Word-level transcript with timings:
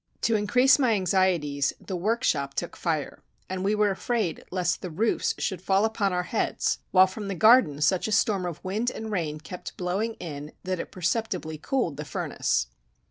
To 0.21 0.35
increase 0.35 0.79
my 0.79 0.93
anxieties, 0.93 1.73
the 1.79 1.95
workshop 1.95 2.55
took 2.55 2.75
fire, 2.75 3.21
and 3.47 3.63
we 3.63 3.75
were 3.75 3.91
afraid 3.91 4.43
lest 4.49 4.81
the 4.81 4.89
roofs 4.89 5.35
should 5.37 5.61
fall 5.61 5.85
upon 5.85 6.11
our 6.11 6.23
heads; 6.23 6.79
while 6.89 7.05
from 7.05 7.27
the 7.27 7.35
garden 7.35 7.79
such 7.81 8.07
a 8.07 8.11
storm 8.11 8.47
of 8.47 8.63
wind 8.65 8.89
and 8.89 9.11
rain 9.11 9.39
kept 9.39 9.77
blowing 9.77 10.15
in 10.15 10.53
that 10.63 10.79
it 10.79 10.91
perceptibly 10.91 11.59
cooled 11.59 11.97
the 11.97 12.05
furnace. 12.05 12.65